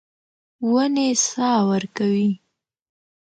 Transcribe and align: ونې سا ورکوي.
ونې 0.71 1.09
سا 1.29 1.49
ورکوي. 1.69 2.29